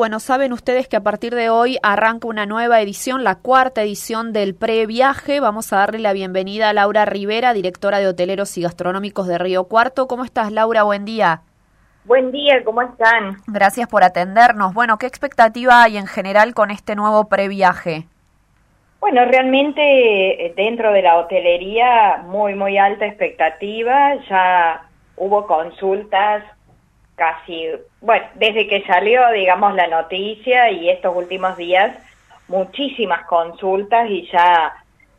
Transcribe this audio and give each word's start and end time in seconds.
Bueno, 0.00 0.18
saben 0.18 0.54
ustedes 0.54 0.88
que 0.88 0.96
a 0.96 1.02
partir 1.02 1.34
de 1.34 1.50
hoy 1.50 1.76
arranca 1.82 2.26
una 2.26 2.46
nueva 2.46 2.80
edición, 2.80 3.22
la 3.22 3.34
cuarta 3.34 3.82
edición 3.82 4.32
del 4.32 4.54
previaje. 4.54 5.40
Vamos 5.40 5.74
a 5.74 5.76
darle 5.76 5.98
la 5.98 6.14
bienvenida 6.14 6.70
a 6.70 6.72
Laura 6.72 7.04
Rivera, 7.04 7.52
directora 7.52 7.98
de 7.98 8.08
Hoteleros 8.08 8.56
y 8.56 8.62
Gastronómicos 8.62 9.28
de 9.28 9.36
Río 9.36 9.64
Cuarto. 9.64 10.08
¿Cómo 10.08 10.24
estás, 10.24 10.52
Laura? 10.52 10.84
Buen 10.84 11.04
día. 11.04 11.42
Buen 12.06 12.32
día, 12.32 12.64
¿cómo 12.64 12.80
están? 12.80 13.42
Gracias 13.46 13.88
por 13.88 14.02
atendernos. 14.02 14.72
Bueno, 14.72 14.96
¿qué 14.96 15.04
expectativa 15.04 15.82
hay 15.82 15.98
en 15.98 16.06
general 16.06 16.54
con 16.54 16.70
este 16.70 16.96
nuevo 16.96 17.28
previaje? 17.28 18.06
Bueno, 19.00 19.26
realmente 19.26 20.46
eh, 20.46 20.54
dentro 20.56 20.94
de 20.94 21.02
la 21.02 21.18
hotelería 21.18 22.22
muy, 22.24 22.54
muy 22.54 22.78
alta 22.78 23.04
expectativa. 23.04 24.14
Ya 24.30 24.80
hubo 25.18 25.46
consultas 25.46 26.42
casi, 27.20 27.66
bueno, 28.00 28.24
desde 28.36 28.66
que 28.66 28.82
salió, 28.86 29.20
digamos, 29.32 29.74
la 29.74 29.88
noticia 29.88 30.70
y 30.70 30.88
estos 30.88 31.14
últimos 31.14 31.54
días, 31.58 31.94
muchísimas 32.48 33.26
consultas 33.26 34.08
y 34.08 34.26
ya 34.32 34.72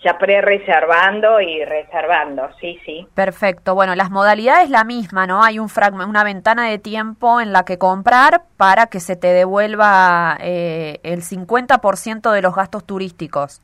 ya 0.04 0.18
pre-reservando 0.18 1.40
y 1.42 1.64
reservando, 1.64 2.50
sí, 2.60 2.80
sí. 2.84 3.06
Perfecto. 3.14 3.76
Bueno, 3.76 3.94
las 3.94 4.10
modalidades 4.10 4.72
la 4.72 4.84
misma, 4.84 5.28
¿no? 5.28 5.44
Hay 5.44 5.60
un 5.60 5.70
fragmento, 5.70 6.10
una 6.10 6.24
ventana 6.24 6.68
de 6.68 6.80
tiempo 6.80 7.40
en 7.40 7.54
la 7.54 7.66
que 7.66 7.78
comprar 7.78 8.46
para 8.58 8.88
que 8.88 9.00
se 9.00 9.16
te 9.16 9.28
devuelva 9.28 10.40
eh, 10.42 11.00
el 11.04 11.22
50% 11.22 12.32
de 12.32 12.42
los 12.42 12.56
gastos 12.56 12.84
turísticos. 12.84 13.62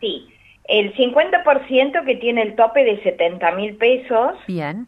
Sí, 0.00 0.32
el 0.64 0.94
50% 0.94 2.06
que 2.06 2.16
tiene 2.16 2.40
el 2.40 2.56
tope 2.56 2.82
de 2.82 3.02
70 3.02 3.50
mil 3.50 3.76
pesos. 3.76 4.38
Bien. 4.46 4.86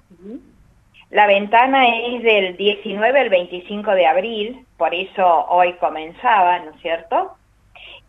La 1.12 1.26
ventana 1.26 1.84
es 2.06 2.22
del 2.22 2.56
19 2.56 3.20
al 3.20 3.28
25 3.28 3.90
de 3.90 4.06
abril, 4.06 4.66
por 4.78 4.94
eso 4.94 5.44
hoy 5.50 5.74
comenzaba, 5.74 6.58
¿no 6.60 6.70
es 6.70 6.80
cierto? 6.80 7.32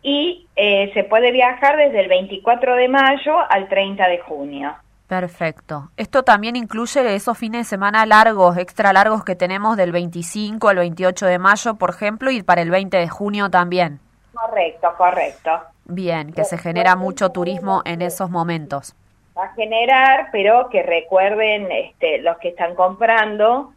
Y 0.00 0.46
eh, 0.56 0.90
se 0.94 1.04
puede 1.04 1.30
viajar 1.30 1.76
desde 1.76 2.00
el 2.00 2.08
24 2.08 2.76
de 2.76 2.88
mayo 2.88 3.34
al 3.50 3.68
30 3.68 4.08
de 4.08 4.18
junio. 4.20 4.74
Perfecto. 5.06 5.90
Esto 5.98 6.22
también 6.22 6.56
incluye 6.56 7.14
esos 7.14 7.36
fines 7.36 7.66
de 7.66 7.76
semana 7.76 8.06
largos, 8.06 8.56
extra 8.56 8.94
largos 8.94 9.22
que 9.22 9.36
tenemos 9.36 9.76
del 9.76 9.92
25 9.92 10.66
al 10.66 10.76
28 10.76 11.26
de 11.26 11.38
mayo, 11.38 11.74
por 11.74 11.90
ejemplo, 11.90 12.30
y 12.30 12.42
para 12.42 12.62
el 12.62 12.70
20 12.70 12.96
de 12.96 13.08
junio 13.10 13.50
también. 13.50 14.00
Correcto, 14.32 14.88
correcto. 14.96 15.50
Bien, 15.84 16.32
que 16.32 16.44
se 16.44 16.56
genera 16.56 16.96
mucho 16.96 17.28
turismo 17.28 17.82
en 17.84 18.00
esos 18.00 18.30
momentos 18.30 18.96
va 19.36 19.44
a 19.44 19.54
generar, 19.54 20.28
pero 20.32 20.68
que 20.70 20.82
recuerden 20.82 21.70
este, 21.72 22.18
los 22.18 22.38
que 22.38 22.48
están 22.48 22.74
comprando, 22.74 23.72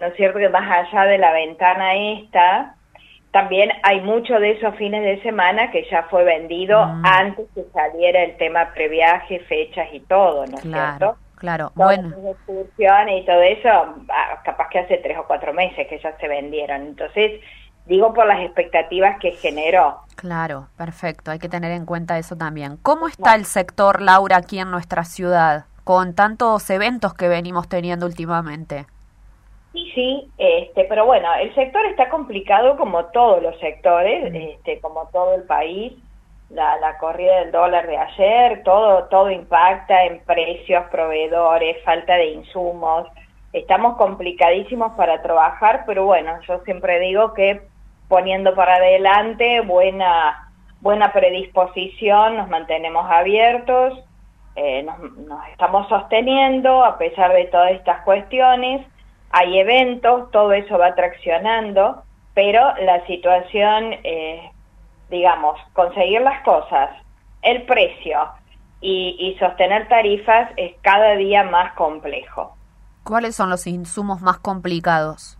¿no 0.00 0.06
es 0.06 0.14
cierto? 0.16 0.38
Que 0.38 0.48
más 0.48 0.70
allá 0.70 1.04
de 1.04 1.18
la 1.18 1.32
ventana 1.32 1.94
esta, 1.94 2.76
también 3.30 3.70
hay 3.82 4.00
mucho 4.00 4.38
de 4.38 4.52
esos 4.52 4.76
fines 4.76 5.02
de 5.02 5.20
semana 5.22 5.70
que 5.70 5.84
ya 5.90 6.04
fue 6.04 6.24
vendido 6.24 6.86
mm. 6.86 7.02
antes 7.04 7.46
que 7.54 7.64
saliera 7.72 8.22
el 8.22 8.36
tema 8.36 8.72
previaje, 8.72 9.40
fechas 9.40 9.88
y 9.92 10.00
todo, 10.00 10.46
¿no 10.46 10.56
es 10.56 10.62
cierto? 10.62 11.16
Claro, 11.36 11.72
bueno. 11.74 12.14
excursiones 12.30 13.22
y 13.22 13.26
todo 13.26 13.42
eso, 13.42 13.68
ah, 13.68 14.40
capaz 14.44 14.68
que 14.70 14.78
hace 14.78 14.98
tres 14.98 15.18
o 15.18 15.26
cuatro 15.26 15.52
meses 15.52 15.86
que 15.88 15.98
ya 15.98 16.16
se 16.16 16.28
vendieron. 16.28 16.82
Entonces, 16.82 17.40
digo 17.86 18.12
por 18.14 18.26
las 18.26 18.40
expectativas 18.40 19.18
que 19.20 19.32
generó. 19.32 19.98
Claro, 20.16 20.68
perfecto, 20.76 21.30
hay 21.30 21.38
que 21.38 21.48
tener 21.48 21.72
en 21.72 21.86
cuenta 21.86 22.18
eso 22.18 22.36
también. 22.36 22.78
¿Cómo 22.82 23.08
está 23.08 23.34
el 23.34 23.44
sector, 23.44 24.00
Laura, 24.00 24.36
aquí 24.36 24.58
en 24.58 24.70
nuestra 24.70 25.04
ciudad, 25.04 25.66
con 25.84 26.14
tantos 26.14 26.68
eventos 26.70 27.14
que 27.14 27.28
venimos 27.28 27.68
teniendo 27.68 28.06
últimamente? 28.06 28.86
Sí, 29.72 29.90
sí, 29.94 30.30
este, 30.38 30.84
pero 30.84 31.04
bueno, 31.04 31.28
el 31.34 31.52
sector 31.54 31.84
está 31.86 32.08
complicado 32.08 32.76
como 32.76 33.06
todos 33.06 33.42
los 33.42 33.58
sectores, 33.58 34.32
mm. 34.32 34.36
este, 34.36 34.80
como 34.80 35.08
todo 35.12 35.34
el 35.34 35.42
país. 35.42 35.92
La, 36.50 36.76
la 36.76 36.98
corrida 36.98 37.40
del 37.40 37.50
dólar 37.50 37.86
de 37.86 37.96
ayer, 37.96 38.62
todo, 38.62 39.04
todo 39.04 39.30
impacta 39.30 40.04
en 40.04 40.20
precios, 40.20 40.84
proveedores, 40.90 41.82
falta 41.84 42.14
de 42.14 42.26
insumos. 42.26 43.08
Estamos 43.52 43.96
complicadísimos 43.96 44.92
para 44.92 45.20
trabajar, 45.22 45.82
pero 45.86 46.04
bueno, 46.04 46.38
yo 46.46 46.60
siempre 46.60 47.00
digo 47.00 47.34
que 47.34 47.62
poniendo 48.08 48.54
para 48.54 48.76
adelante 48.76 49.60
buena, 49.62 50.50
buena 50.80 51.12
predisposición, 51.12 52.36
nos 52.36 52.48
mantenemos 52.48 53.10
abiertos, 53.10 53.98
eh, 54.56 54.82
nos, 54.82 54.96
estamos 55.50 55.88
sosteniendo 55.88 56.84
a 56.84 56.98
pesar 56.98 57.32
de 57.32 57.46
todas 57.46 57.72
estas 57.72 58.02
cuestiones, 58.02 58.86
hay 59.30 59.58
eventos, 59.58 60.30
todo 60.30 60.52
eso 60.52 60.78
va 60.78 60.94
traccionando, 60.94 62.02
pero 62.34 62.60
la 62.82 63.04
situación, 63.06 63.96
digamos, 65.10 65.58
conseguir 65.72 66.20
las 66.20 66.40
cosas, 66.42 66.90
el 67.42 67.62
precio 67.62 68.28
y, 68.80 69.16
y 69.18 69.38
sostener 69.38 69.88
tarifas 69.88 70.50
es 70.56 70.74
cada 70.82 71.16
día 71.16 71.42
más 71.42 71.72
complejo. 71.74 72.56
¿Cuáles 73.04 73.36
son 73.36 73.50
los 73.50 73.66
insumos 73.66 74.22
más 74.22 74.38
complicados? 74.38 75.38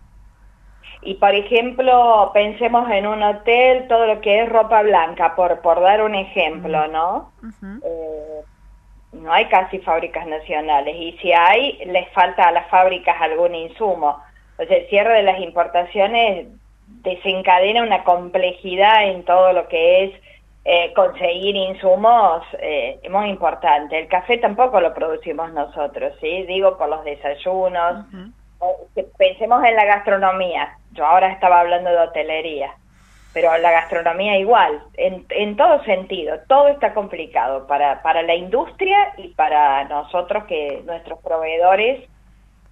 Y 1.05 1.13
por 1.13 1.35
ejemplo, 1.35 2.31
pensemos 2.33 2.89
en 2.89 3.05
un 3.05 3.21
hotel, 3.21 3.87
todo 3.87 4.07
lo 4.07 4.21
que 4.21 4.41
es 4.41 4.49
ropa 4.49 4.81
blanca, 4.81 5.35
por, 5.35 5.61
por 5.61 5.79
dar 5.79 6.01
un 6.01 6.15
ejemplo, 6.15 6.87
¿no? 6.87 7.31
Eh, 7.61 8.41
no 9.13 9.31
hay 9.31 9.45
casi 9.45 9.77
fábricas 9.79 10.25
nacionales 10.25 10.95
y 10.95 11.11
si 11.21 11.31
hay, 11.31 11.77
les 11.85 12.09
falta 12.09 12.47
a 12.47 12.51
las 12.51 12.67
fábricas 12.69 13.15
algún 13.21 13.53
insumo. 13.53 14.19
O 14.57 14.65
sea, 14.65 14.77
el 14.77 14.87
cierre 14.87 15.17
de 15.17 15.23
las 15.23 15.39
importaciones 15.41 16.47
desencadena 16.87 17.83
una 17.83 18.03
complejidad 18.03 19.07
en 19.07 19.23
todo 19.25 19.53
lo 19.53 19.67
que 19.67 20.05
es 20.05 20.21
eh, 20.65 20.91
conseguir 20.95 21.55
insumos 21.55 22.43
eh, 22.57 22.99
muy 23.11 23.29
importante. 23.29 23.99
El 23.99 24.07
café 24.07 24.39
tampoco 24.39 24.81
lo 24.81 24.91
producimos 24.95 25.53
nosotros, 25.53 26.13
¿sí? 26.19 26.45
Digo 26.47 26.79
por 26.79 26.89
los 26.89 27.03
desayunos. 27.03 28.05
Pensemos 29.19 29.63
en 29.63 29.75
la 29.75 29.85
gastronomía 29.85 30.75
yo 30.95 31.05
ahora 31.05 31.31
estaba 31.31 31.59
hablando 31.59 31.89
de 31.91 31.99
hotelería, 31.99 32.73
pero 33.33 33.55
la 33.57 33.71
gastronomía 33.71 34.37
igual, 34.37 34.81
en, 34.95 35.25
en 35.29 35.57
todo 35.57 35.83
sentido, 35.83 36.39
todo 36.47 36.69
está 36.69 36.93
complicado 36.93 37.67
para, 37.67 38.01
para 38.01 38.23
la 38.23 38.33
industria 38.33 39.13
y 39.17 39.27
para 39.29 39.83
nosotros 39.85 40.45
que 40.45 40.81
nuestros 40.85 41.19
proveedores 41.19 42.09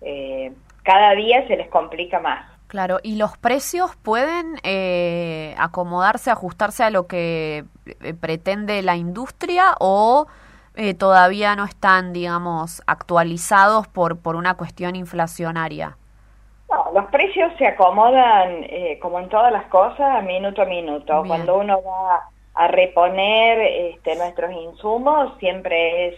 eh, 0.02 0.54
cada 0.84 1.16
día 1.16 1.46
se 1.48 1.58
les 1.58 1.68
complica 1.70 2.20
más. 2.20 2.50
Claro, 2.68 3.00
¿y 3.04 3.18
los 3.18 3.38
precios 3.38 3.96
pueden 3.98 4.56
eh, 4.64 5.54
acomodarse, 5.60 6.32
ajustarse 6.32 6.84
a 6.84 6.90
lo 6.90 7.08
que 7.08 7.66
eh, 7.86 8.14
pretende 8.14 8.82
la 8.82 8.96
industria 8.96 9.76
o 9.80 10.28
todavía 10.98 11.56
no 11.56 11.66
están, 11.66 12.14
digamos, 12.14 12.82
actualizados 12.88 13.88
por, 13.88 14.18
por 14.18 14.36
una 14.36 14.56
cuestión 14.56 14.96
inflacionaria? 14.96 15.98
Los 16.94 17.06
precios 17.08 17.52
se 17.58 17.66
acomodan, 17.66 18.64
eh, 18.64 19.00
como 19.02 19.20
en 19.20 19.30
todas 19.30 19.52
las 19.52 19.66
cosas, 19.66 20.24
minuto 20.24 20.62
a 20.62 20.66
minuto. 20.66 21.24
Cuando 21.26 21.58
uno 21.58 21.82
va 21.82 22.30
a 22.54 22.68
reponer 22.68 23.60
este, 23.60 24.16
nuestros 24.16 24.52
insumos, 24.52 25.38
siempre 25.40 26.08
es 26.08 26.16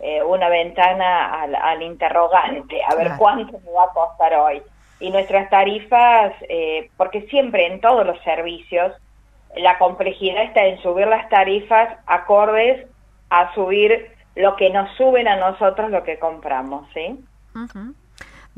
eh, 0.00 0.22
una 0.22 0.48
ventana 0.48 1.42
al, 1.42 1.82
interrogante, 1.82 2.80
a 2.84 2.94
ver 2.94 3.12
cuánto 3.16 3.58
me 3.60 3.72
va 3.72 3.84
a 3.84 3.92
costar 3.92 4.34
hoy. 4.34 4.62
Y 5.00 5.10
nuestras 5.10 5.48
tarifas, 5.50 6.32
eh, 6.48 6.90
porque 6.96 7.22
siempre 7.28 7.66
en 7.66 7.80
todos 7.80 8.04
los 8.04 8.20
servicios, 8.22 8.92
la 9.56 9.78
complejidad 9.78 10.42
está 10.42 10.64
en 10.66 10.80
subir 10.82 11.06
las 11.06 11.28
tarifas 11.28 11.96
acordes 12.06 12.86
a 13.30 13.54
subir 13.54 14.10
lo 14.34 14.56
que 14.56 14.70
nos 14.70 14.90
suben 14.96 15.26
a 15.28 15.36
nosotros 15.36 15.90
lo 15.90 16.02
que 16.04 16.18
compramos, 16.18 16.88
¿sí? 16.94 17.24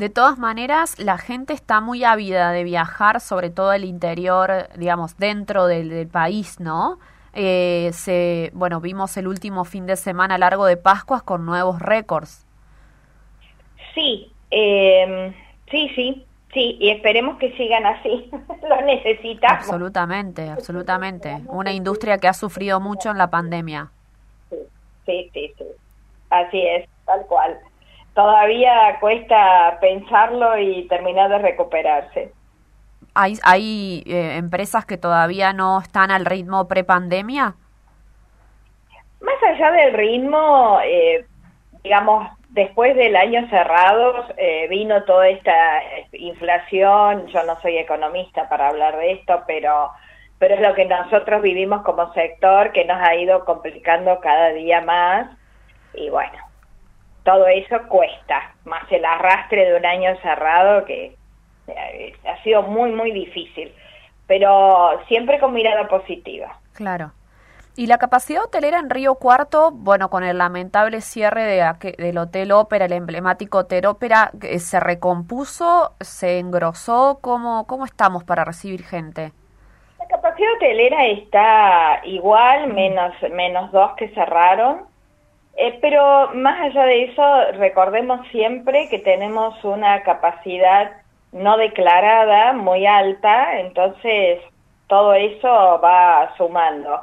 De 0.00 0.08
todas 0.08 0.38
maneras, 0.38 0.98
la 0.98 1.18
gente 1.18 1.52
está 1.52 1.82
muy 1.82 2.04
ávida 2.04 2.52
de 2.52 2.64
viajar, 2.64 3.20
sobre 3.20 3.50
todo 3.50 3.74
el 3.74 3.84
interior, 3.84 4.70
digamos, 4.74 5.18
dentro 5.18 5.66
del, 5.66 6.08
país, 6.08 6.58
¿no? 6.58 6.98
Eh, 7.34 7.90
se, 7.92 8.50
bueno, 8.54 8.80
vimos 8.80 9.14
el 9.18 9.28
último 9.28 9.66
fin 9.66 9.84
de 9.84 9.96
semana 9.96 10.38
largo 10.38 10.64
de 10.64 10.78
Pascuas 10.78 11.22
con 11.22 11.44
nuevos 11.44 11.80
récords. 11.80 12.46
Sí, 13.94 14.32
eh, 14.50 15.34
sí, 15.70 15.90
sí, 15.94 16.24
sí, 16.54 16.78
y 16.80 16.88
esperemos 16.92 17.36
que 17.36 17.54
sigan 17.58 17.84
así. 17.84 18.30
Lo 18.70 18.80
necesitamos. 18.80 19.64
Absolutamente, 19.64 20.48
absolutamente. 20.48 21.42
Una 21.48 21.72
industria 21.72 22.16
que 22.16 22.26
ha 22.26 22.32
sufrido 22.32 22.80
mucho 22.80 23.10
en 23.10 23.18
la 23.18 23.28
pandemia. 23.28 23.90
sí, 24.48 25.30
sí, 25.34 25.52
sí. 25.58 25.64
Así 26.30 26.62
es, 26.62 26.88
tal 27.04 27.26
cual 27.26 27.58
todavía 28.20 28.98
cuesta 29.00 29.78
pensarlo 29.80 30.58
y 30.58 30.86
terminar 30.88 31.30
de 31.30 31.38
recuperarse. 31.38 32.32
¿Hay, 33.14 33.38
hay 33.42 34.04
eh, 34.06 34.36
empresas 34.36 34.84
que 34.84 34.98
todavía 34.98 35.54
no 35.54 35.80
están 35.80 36.10
al 36.10 36.26
ritmo 36.26 36.68
prepandemia? 36.68 37.54
Más 39.22 39.42
allá 39.42 39.70
del 39.72 39.94
ritmo, 39.94 40.80
eh, 40.84 41.24
digamos, 41.82 42.28
después 42.50 42.94
del 42.94 43.16
año 43.16 43.48
cerrado 43.48 44.26
eh, 44.36 44.66
vino 44.68 45.02
toda 45.04 45.28
esta 45.28 45.82
inflación, 46.12 47.26
yo 47.28 47.42
no 47.44 47.58
soy 47.62 47.78
economista 47.78 48.50
para 48.50 48.68
hablar 48.68 48.98
de 48.98 49.12
esto, 49.12 49.44
pero, 49.46 49.92
pero 50.38 50.56
es 50.56 50.60
lo 50.60 50.74
que 50.74 50.84
nosotros 50.84 51.40
vivimos 51.40 51.82
como 51.84 52.12
sector 52.12 52.72
que 52.72 52.84
nos 52.84 53.00
ha 53.00 53.14
ido 53.14 53.46
complicando 53.46 54.20
cada 54.20 54.50
día 54.50 54.82
más 54.82 55.26
y 55.94 56.10
bueno, 56.10 56.49
todo 57.24 57.46
eso 57.46 57.76
cuesta, 57.88 58.54
más 58.64 58.90
el 58.90 59.04
arrastre 59.04 59.70
de 59.70 59.76
un 59.76 59.86
año 59.86 60.16
cerrado 60.22 60.84
que 60.84 61.16
eh, 61.66 62.14
ha 62.26 62.42
sido 62.42 62.62
muy, 62.62 62.92
muy 62.92 63.12
difícil, 63.12 63.72
pero 64.26 65.00
siempre 65.08 65.38
con 65.38 65.52
mirada 65.52 65.88
positiva. 65.88 66.58
Claro. 66.72 67.12
Y 67.76 67.86
la 67.86 67.98
capacidad 67.98 68.44
hotelera 68.44 68.78
en 68.78 68.90
Río 68.90 69.14
Cuarto, 69.14 69.70
bueno, 69.70 70.10
con 70.10 70.24
el 70.24 70.38
lamentable 70.38 71.00
cierre 71.00 71.44
de, 71.44 71.94
del 71.96 72.18
Hotel 72.18 72.52
Ópera, 72.52 72.84
el 72.84 72.92
emblemático 72.92 73.58
Hotel 73.58 73.86
Ópera, 73.86 74.32
¿se 74.58 74.80
recompuso, 74.80 75.94
se 76.00 76.40
engrosó? 76.40 77.20
¿Cómo, 77.22 77.66
¿Cómo 77.66 77.84
estamos 77.84 78.24
para 78.24 78.44
recibir 78.44 78.82
gente? 78.82 79.32
La 79.98 80.06
capacidad 80.08 80.52
hotelera 80.56 81.06
está 81.06 82.00
igual, 82.04 82.72
menos, 82.74 83.14
menos 83.30 83.70
dos 83.70 83.92
que 83.96 84.08
cerraron. 84.10 84.89
Eh, 85.56 85.78
pero 85.80 86.30
más 86.34 86.60
allá 86.60 86.84
de 86.84 87.04
eso, 87.04 87.22
recordemos 87.58 88.26
siempre 88.28 88.88
que 88.88 88.98
tenemos 88.98 89.62
una 89.64 90.02
capacidad 90.02 90.92
no 91.32 91.56
declarada 91.56 92.52
muy 92.52 92.86
alta, 92.86 93.60
entonces 93.60 94.40
todo 94.86 95.14
eso 95.14 95.80
va 95.82 96.34
sumando. 96.36 97.02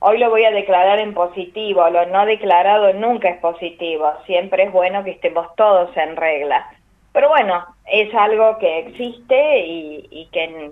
Hoy 0.00 0.18
lo 0.18 0.30
voy 0.30 0.44
a 0.44 0.52
declarar 0.52 0.98
en 1.00 1.12
positivo, 1.12 1.88
lo 1.90 2.06
no 2.06 2.24
declarado 2.24 2.92
nunca 2.92 3.30
es 3.30 3.40
positivo, 3.40 4.12
siempre 4.26 4.64
es 4.64 4.72
bueno 4.72 5.02
que 5.02 5.10
estemos 5.10 5.54
todos 5.56 5.94
en 5.96 6.16
regla. 6.16 6.66
Pero 7.12 7.28
bueno, 7.28 7.66
es 7.86 8.14
algo 8.14 8.58
que 8.58 8.78
existe 8.78 9.58
y, 9.66 10.28
que, 10.30 10.70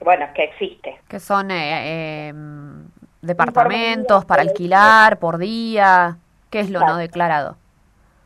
bueno, 0.00 0.26
que 0.34 0.44
existe. 0.44 1.00
Que 1.08 1.18
son 1.18 1.50
eh, 1.50 2.28
eh, 2.28 2.32
departamentos 3.22 4.24
para 4.24 4.42
alquilar 4.42 5.18
por 5.18 5.38
día, 5.38 6.16
¿qué 6.50 6.60
es 6.60 6.70
lo 6.70 6.80
no 6.80 6.96
declarado? 6.96 7.56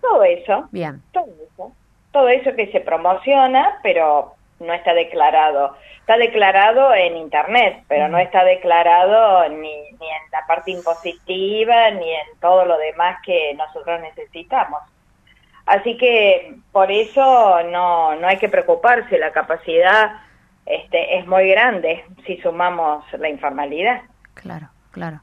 Todo 0.01 0.23
eso. 0.25 0.69
Bien. 0.71 1.03
Todo 1.13 1.27
eso. 1.27 1.73
Todo 2.13 2.29
eso 2.29 2.55
que 2.55 2.71
se 2.71 2.81
promociona, 2.81 3.79
pero 3.83 4.35
no 4.61 4.73
está 4.73 4.95
declarado 4.95 5.75
está 6.05 6.19
declarado 6.19 6.93
en 6.93 7.17
Internet, 7.17 7.83
pero 7.89 8.09
no 8.09 8.19
está 8.19 8.45
declarado 8.45 9.49
ni, 9.49 9.73
ni 9.75 10.07
en 10.07 10.31
la 10.31 10.47
parte 10.47 10.71
impositiva 10.71 11.91
ni 11.93 12.11
en 12.11 12.39
todo 12.43 12.67
lo 12.67 12.77
demás 12.77 13.21
que 13.25 13.55
nosotros 13.55 14.03
necesitamos. 14.03 14.81
Así 15.65 15.97
que 15.97 16.57
por 16.73 16.93
eso 16.93 17.63
no, 17.71 18.17
no 18.17 18.29
hay 18.29 18.37
que 18.37 18.51
preocuparse, 18.51 19.17
la 19.19 19.33
capacidad 19.33 20.11
este, 20.67 21.17
es 21.17 21.27
muy 21.27 21.49
grande 21.49 22.05
si 22.27 22.37
sumamos 22.43 23.03
la 23.15 23.31
informalidad. 23.31 24.03
Claro, 24.35 24.69
claro. 24.95 25.21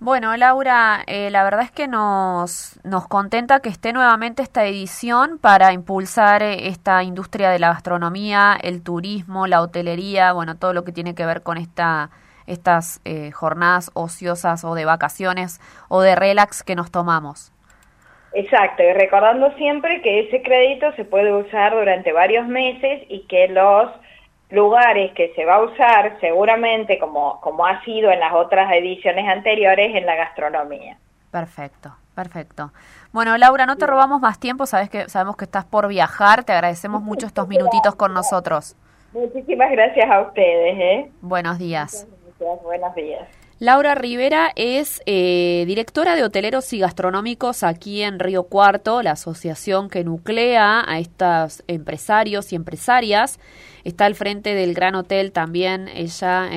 Bueno, 0.00 0.36
Laura, 0.36 1.04
eh, 1.06 1.30
la 1.30 1.44
verdad 1.44 1.62
es 1.62 1.70
que 1.70 1.86
nos, 1.86 2.80
nos 2.82 3.06
contenta 3.06 3.60
que 3.60 3.68
esté 3.68 3.92
nuevamente 3.92 4.42
esta 4.42 4.66
edición 4.66 5.38
para 5.38 5.72
impulsar 5.72 6.42
eh, 6.42 6.66
esta 6.66 7.04
industria 7.04 7.50
de 7.50 7.60
la 7.60 7.68
gastronomía, 7.68 8.58
el 8.60 8.82
turismo, 8.82 9.46
la 9.46 9.62
hotelería, 9.62 10.32
bueno, 10.32 10.56
todo 10.56 10.72
lo 10.72 10.82
que 10.82 10.90
tiene 10.90 11.14
que 11.14 11.24
ver 11.24 11.42
con 11.42 11.56
esta, 11.56 12.10
estas 12.48 13.00
eh, 13.04 13.30
jornadas 13.30 13.92
ociosas 13.94 14.64
o 14.64 14.74
de 14.74 14.84
vacaciones 14.84 15.60
o 15.88 16.00
de 16.02 16.16
relax 16.16 16.64
que 16.64 16.74
nos 16.74 16.90
tomamos. 16.90 17.52
Exacto, 18.34 18.82
y 18.82 18.92
recordando 18.94 19.52
siempre 19.56 20.02
que 20.02 20.20
ese 20.26 20.42
crédito 20.42 20.92
se 20.96 21.04
puede 21.04 21.32
usar 21.32 21.74
durante 21.74 22.12
varios 22.12 22.48
meses 22.48 23.02
y 23.08 23.20
que 23.28 23.46
los 23.46 23.88
lugares 24.52 25.12
que 25.12 25.32
se 25.34 25.44
va 25.44 25.56
a 25.56 25.62
usar 25.62 26.18
seguramente 26.20 26.98
como, 26.98 27.40
como 27.40 27.66
ha 27.66 27.82
sido 27.84 28.10
en 28.10 28.20
las 28.20 28.32
otras 28.34 28.70
ediciones 28.72 29.26
anteriores 29.26 29.96
en 29.96 30.06
la 30.06 30.14
gastronomía. 30.14 30.98
Perfecto, 31.30 31.96
perfecto. 32.14 32.70
Bueno, 33.12 33.36
Laura, 33.38 33.64
no 33.64 33.76
te 33.76 33.86
robamos 33.86 34.20
más 34.20 34.38
tiempo, 34.38 34.66
sabes 34.66 34.90
que 34.90 35.08
sabemos 35.08 35.36
que 35.36 35.46
estás 35.46 35.64
por 35.64 35.88
viajar, 35.88 36.44
te 36.44 36.52
agradecemos 36.52 37.02
mucho 37.02 37.26
estos 37.26 37.48
minutitos 37.48 37.94
con 37.94 38.12
nosotros. 38.12 38.76
Muchísimas 39.12 39.70
gracias 39.70 40.10
a 40.10 40.20
ustedes. 40.20 40.78
¿eh? 40.78 41.10
Buenos 41.22 41.58
días. 41.58 42.06
Buenos 42.62 42.94
días. 42.94 43.41
Laura 43.62 43.94
Rivera 43.94 44.50
es 44.56 45.00
eh, 45.06 45.62
directora 45.68 46.16
de 46.16 46.24
hoteleros 46.24 46.72
y 46.72 46.80
gastronómicos 46.80 47.62
aquí 47.62 48.02
en 48.02 48.18
Río 48.18 48.42
Cuarto, 48.42 49.02
la 49.02 49.12
asociación 49.12 49.88
que 49.88 50.02
nuclea 50.02 50.82
a 50.84 50.98
estos 50.98 51.62
empresarios 51.68 52.52
y 52.52 52.56
empresarias. 52.56 53.38
Está 53.84 54.06
al 54.06 54.16
frente 54.16 54.56
del 54.56 54.74
Gran 54.74 54.96
Hotel 54.96 55.30
también 55.30 55.86
ella 55.86 56.50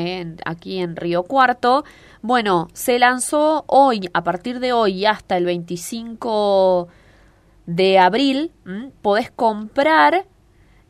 aquí 0.45 0.79
en 0.79 0.95
Río 0.95 1.21
Cuarto. 1.21 1.85
Bueno, 2.23 2.69
se 2.73 2.97
lanzó 2.97 3.65
hoy, 3.67 4.09
a 4.13 4.23
partir 4.23 4.59
de 4.59 4.73
hoy 4.73 5.05
hasta 5.05 5.37
el 5.37 5.45
25 5.45 6.87
de 7.67 7.99
abril, 7.99 8.51
podés 9.03 9.29
comprar 9.29 10.25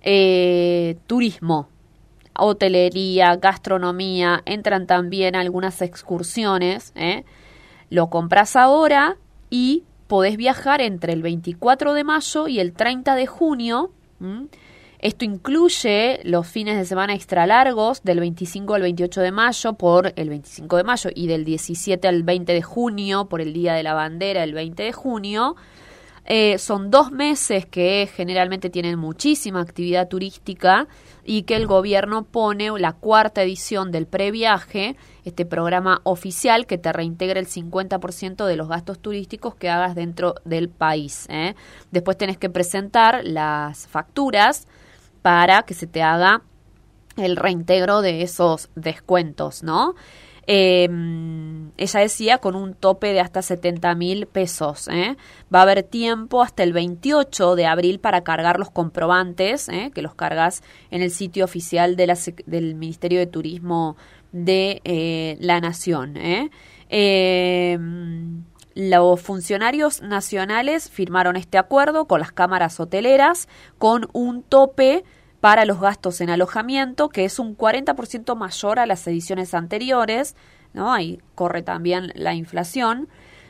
eh, 0.01 0.95
turismo 1.07 1.67
hotelería, 2.37 3.35
gastronomía, 3.35 4.41
entran 4.45 4.87
también 4.87 5.35
algunas 5.35 5.81
excursiones. 5.81 6.91
¿eh? 6.95 7.23
Lo 7.89 8.09
compras 8.09 8.55
ahora 8.55 9.17
y 9.49 9.83
podés 10.07 10.37
viajar 10.37 10.81
entre 10.81 11.13
el 11.13 11.21
24 11.21 11.93
de 11.93 12.03
mayo 12.03 12.47
y 12.47 12.59
el 12.59 12.73
30 12.73 13.15
de 13.15 13.27
junio. 13.27 13.91
Esto 14.99 15.25
incluye 15.25 16.19
los 16.23 16.47
fines 16.47 16.77
de 16.77 16.85
semana 16.85 17.13
extra 17.13 17.45
largos 17.45 18.03
del 18.03 18.19
25 18.19 18.73
al 18.73 18.81
28 18.81 19.21
de 19.21 19.31
mayo 19.31 19.73
por 19.73 20.13
el 20.15 20.29
25 20.29 20.77
de 20.77 20.83
mayo 20.83 21.09
y 21.13 21.27
del 21.27 21.45
17 21.45 22.07
al 22.07 22.23
20 22.23 22.53
de 22.53 22.61
junio 22.61 23.25
por 23.25 23.41
el 23.41 23.53
Día 23.53 23.73
de 23.73 23.83
la 23.83 23.93
Bandera 23.93 24.43
el 24.43 24.53
20 24.53 24.83
de 24.83 24.93
junio. 24.93 25.55
Eh, 26.27 26.57
son 26.57 26.89
dos 26.89 27.11
meses 27.11 27.67
que 27.67 28.09
generalmente 28.11 28.71
tienen 28.71 28.97
muchísima 28.97 29.61
actividad 29.61 30.07
turística 30.07 30.87
y 31.23 31.43
que 31.43 31.55
el 31.55 31.67
gobierno 31.67 32.23
pone 32.23 32.71
la 32.79 32.93
cuarta 32.93 33.43
edición 33.43 33.91
del 33.91 34.07
previaje, 34.07 34.95
este 35.23 35.45
programa 35.45 36.01
oficial 36.03 36.65
que 36.65 36.79
te 36.79 36.91
reintegra 36.91 37.39
el 37.39 37.47
50% 37.47 38.45
de 38.45 38.55
los 38.55 38.67
gastos 38.67 38.99
turísticos 38.99 39.53
que 39.55 39.69
hagas 39.69 39.93
dentro 39.93 40.35
del 40.45 40.69
país. 40.69 41.27
¿eh? 41.29 41.55
Después 41.91 42.17
tenés 42.17 42.37
que 42.37 42.49
presentar 42.49 43.23
las 43.23 43.87
facturas 43.87 44.67
para 45.21 45.61
que 45.63 45.75
se 45.75 45.85
te 45.85 46.01
haga 46.01 46.41
el 47.17 47.35
reintegro 47.35 48.01
de 48.01 48.23
esos 48.23 48.69
descuentos, 48.75 49.63
¿no? 49.63 49.93
Eh, 50.47 50.87
ella 51.77 51.99
decía 51.99 52.37
con 52.37 52.55
un 52.55 52.73
tope 52.73 53.11
de 53.13 53.19
hasta 53.19 53.41
70 53.41 53.95
mil 53.95 54.27
pesos. 54.27 54.87
¿eh? 54.87 55.17
Va 55.53 55.59
a 55.59 55.61
haber 55.63 55.83
tiempo 55.83 56.41
hasta 56.41 56.63
el 56.63 56.73
28 56.73 57.55
de 57.55 57.65
abril 57.65 57.99
para 57.99 58.23
cargar 58.23 58.59
los 58.59 58.71
comprobantes, 58.71 59.67
¿eh? 59.69 59.91
que 59.93 60.01
los 60.01 60.15
cargas 60.15 60.63
en 60.91 61.01
el 61.01 61.11
sitio 61.11 61.43
oficial 61.43 61.95
del 61.95 62.75
Ministerio 62.75 63.19
de 63.19 63.27
Turismo 63.27 63.97
de 64.31 64.81
eh, 64.83 65.37
la 65.39 65.59
Nación. 65.59 66.15
Em, 66.89 68.43
los 68.73 69.21
funcionarios 69.21 70.01
nacionales 70.01 70.89
firmaron 70.89 71.35
este 71.35 71.57
acuerdo 71.57 72.05
con 72.05 72.19
las 72.19 72.31
cámaras 72.31 72.79
hoteleras 72.79 73.47
con 73.77 74.07
un 74.13 74.43
tope 74.43 75.03
para 75.45 75.65
los 75.65 75.79
gastos 75.79 76.21
en 76.21 76.31
alojamiento, 76.31 77.07
que 77.07 77.23
es 77.23 77.37
un 77.37 77.55
40% 77.55 78.35
mayor 78.35 78.79
a 78.79 78.87
las 78.87 79.05
ediciones 79.05 79.53
anteriores, 79.53 80.35
¿no? 80.73 80.91
Ahí 80.91 81.19
corre 81.35 81.61
también 81.61 82.11
la 82.15 82.33
inflación. 82.33 83.07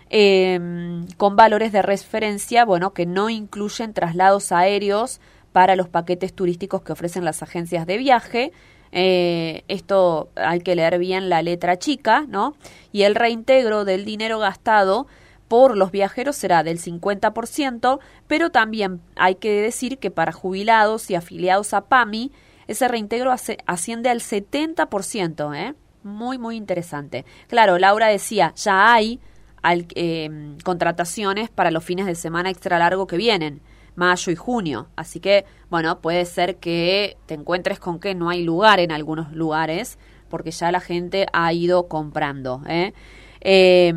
Em, 0.09 1.07
con 1.15 1.37
valores 1.37 1.71
de 1.71 1.81
referencia, 1.81 2.65
bueno, 2.65 2.91
que 2.91 3.05
no 3.05 3.29
incluyen 3.29 3.93
traslados 3.93 4.51
aéreos 4.51 5.21
para 5.53 5.77
los 5.77 5.87
paquetes 5.87 6.33
turísticos 6.33 6.81
que 6.81 6.91
ofrecen 6.91 7.23
las 7.23 7.41
agencias 7.41 7.87
de 7.87 7.97
viaje. 7.97 8.51
Eh, 8.91 9.63
esto 9.69 10.27
hay 10.35 10.59
que 10.59 10.75
leer 10.75 10.99
bien 10.99 11.29
la 11.29 11.41
letra 11.43 11.79
chica, 11.79 12.25
¿no? 12.27 12.57
Y 12.91 13.03
el 13.03 13.15
reintegro 13.15 13.85
del 13.85 14.03
dinero 14.03 14.39
gastado 14.39 15.07
por 15.47 15.77
los 15.77 15.91
viajeros 15.91 16.35
será 16.35 16.63
del 16.63 16.79
50%, 16.79 17.99
pero 18.27 18.49
también 18.49 19.01
hay 19.15 19.35
que 19.35 19.61
decir 19.61 19.99
que 19.99 20.11
para 20.11 20.31
jubilados 20.31 21.09
y 21.09 21.15
afiliados 21.15 21.73
a 21.73 21.85
PAMI, 21.85 22.31
ese 22.67 22.87
reintegro 22.87 23.31
asciende 23.31 24.09
al 24.09 24.21
70%, 24.21 25.55
¿eh? 25.55 25.75
Muy, 26.03 26.37
muy 26.37 26.55
interesante. 26.55 27.25
Claro, 27.47 27.77
Laura 27.77 28.07
decía, 28.07 28.53
ya 28.55 28.93
hay 28.93 29.19
eh, 29.63 30.55
contrataciones 30.63 31.49
para 31.49 31.71
los 31.71 31.83
fines 31.83 32.05
de 32.05 32.15
semana 32.15 32.49
extra 32.49 32.79
largo 32.79 33.07
que 33.07 33.17
vienen, 33.17 33.61
mayo 33.95 34.31
y 34.31 34.35
junio. 34.35 34.87
Así 34.95 35.19
que, 35.19 35.45
bueno, 35.69 36.01
puede 36.01 36.25
ser 36.25 36.57
que 36.57 37.17
te 37.25 37.35
encuentres 37.35 37.79
con 37.79 37.99
que 37.99 38.13
no 38.13 38.29
hay 38.29 38.43
lugar 38.43 38.79
en 38.79 38.91
algunos 38.91 39.31
lugares, 39.31 39.97
porque 40.29 40.51
ya 40.51 40.71
la 40.71 40.79
gente 40.79 41.27
ha 41.33 41.53
ido 41.53 41.87
comprando. 41.87 42.61
¿eh? 42.67 42.93
eh 43.41 43.93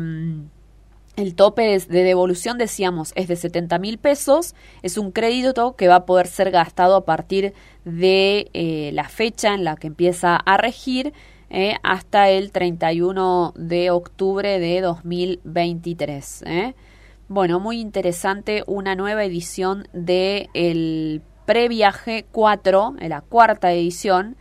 El 1.19 1.35
tope 1.35 1.77
de 1.77 2.03
devolución, 2.03 2.57
decíamos, 2.57 3.11
es 3.15 3.27
de 3.27 3.35
70 3.35 3.77
mil 3.77 3.97
pesos. 3.97 4.55
Es 4.83 4.97
un 4.97 5.11
crédito 5.11 5.75
que 5.75 5.89
va 5.89 5.95
a 5.95 6.05
poder 6.05 6.27
ser 6.27 6.49
gastado 6.49 6.95
a 6.95 7.03
partir 7.03 7.53
de 7.83 8.49
eh, 8.53 8.91
la 8.93 9.03
fecha 9.09 9.53
en 9.53 9.65
la 9.65 9.75
que 9.75 9.87
empieza 9.87 10.37
a 10.37 10.55
regir 10.55 11.11
eh, 11.49 11.75
hasta 11.83 12.29
el 12.29 12.53
31 12.53 13.51
de 13.57 13.91
octubre 13.91 14.59
de 14.59 14.79
2023. 14.79 16.43
Eh. 16.45 16.73
Bueno, 17.27 17.59
muy 17.59 17.81
interesante, 17.81 18.63
una 18.65 18.95
nueva 18.95 19.25
edición 19.25 19.89
de 19.91 21.19
previaje 21.45 22.27
4, 22.31 22.95
la 23.01 23.19
cuarta 23.19 23.73
edición, 23.73 24.37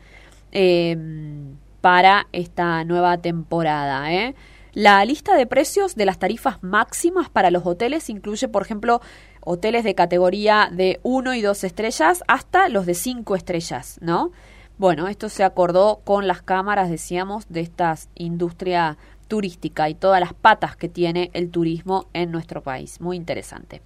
para 1.81 2.29
esta 2.33 2.85
nueva 2.85 3.19
temporada. 3.19 4.13
¿eh? 4.13 4.35
La 4.79 5.05
lista 5.05 5.35
de 5.35 5.45
precios 5.45 5.97
de 5.97 6.07
las 6.07 6.21
tarifas 6.21 6.63
máximas 6.63 7.29
para 7.29 7.51
los 7.51 7.67
hoteles 7.67 8.09
incluye, 8.09 8.47
por 8.47 8.63
ejemplo, 8.63 9.01
hoteles 9.41 9.83
de 9.83 9.97
categoría 9.97 10.71
de 10.71 11.01
1 11.03 11.35
y 11.35 11.43
2 11.43 11.65
estrellas 11.65 12.23
hasta 12.29 12.69
los 12.69 12.87
de 12.87 12.95
5 12.95 13.35
estrellas, 13.35 13.99
¿no? 14.01 14.31
Bueno, 14.77 15.09
esto 15.09 15.31
se 15.31 15.43
acordó 15.43 16.03
con 16.05 16.29
las 16.29 16.43
cámaras, 16.43 16.91
decíamos, 16.91 17.49
de 17.49 17.63
esta 17.63 17.97
industria 18.15 18.99
turística 19.27 19.89
y 19.89 19.97
todas 19.97 20.21
las 20.21 20.33
patas 20.33 20.77
que 20.77 20.89
tiene 20.89 21.33
el 21.33 21.51
turismo 21.51 22.07
en 22.13 22.31
nuestro 22.31 22.63
país. 22.63 23.01
Muy 23.01 23.17
interesante. 23.17 23.83